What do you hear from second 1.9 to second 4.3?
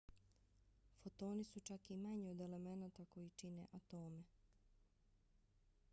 i manji od elemenata koji čine atome!